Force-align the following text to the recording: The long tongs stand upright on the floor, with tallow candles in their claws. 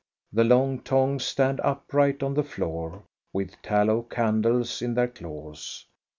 The 0.33 0.43
long 0.43 0.79
tongs 0.79 1.25
stand 1.25 1.59
upright 1.59 2.23
on 2.23 2.33
the 2.33 2.41
floor, 2.43 3.03
with 3.33 3.61
tallow 3.61 4.01
candles 4.01 4.81
in 4.81 4.95
their 4.95 5.07
claws. 5.09 5.85